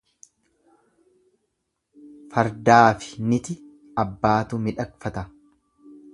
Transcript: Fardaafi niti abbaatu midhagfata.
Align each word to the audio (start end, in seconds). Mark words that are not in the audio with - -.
Fardaafi 2.31 3.13
niti 3.33 3.59
abbaatu 4.05 4.61
midhagfata. 4.67 5.27